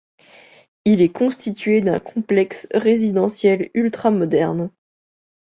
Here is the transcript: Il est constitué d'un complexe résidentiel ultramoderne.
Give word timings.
Il 0.83 0.99
est 1.03 1.13
constitué 1.15 1.81
d'un 1.81 1.99
complexe 1.99 2.65
résidentiel 2.73 3.69
ultramoderne. 3.75 4.71